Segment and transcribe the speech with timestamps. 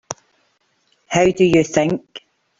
[1.09, 2.23] How do you think?